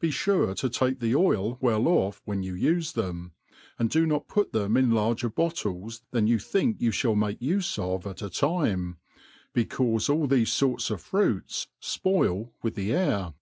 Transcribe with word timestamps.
Bfe 0.00 0.08
^ 0.08 0.14
fure 0.46 0.54
to 0.56 0.68
take 0.68 1.00
the 1.00 1.16
oil 1.16 1.58
well 1.60 1.88
off 1.88 2.22
when 2.26 2.44
you 2.44 2.54
ufe 2.54 2.92
them, 2.92 3.32
and 3.76 3.90
do 3.90 4.06
not 4.06 4.28
put 4.28 4.52
them 4.52 4.76
in' 4.76 4.92
larger 4.92 5.28
bottles 5.28 6.02
than 6.12 6.28
you 6.28 6.38
think 6.38 6.80
you 6.80 6.92
(hall 6.92 7.16
make 7.16 7.40
ufe 7.40 7.76
of 7.76 8.06
at 8.06 8.22
a 8.22 8.30
time, 8.30 8.98
becaufe 9.52 10.08
all 10.08 10.28
thefe 10.28 10.56
forts 10.56 10.90
of 10.90 11.00
fruits 11.00 11.66
fpoil 11.82 12.52
with 12.62 12.76
the 12.76 12.92
air. 12.92 13.34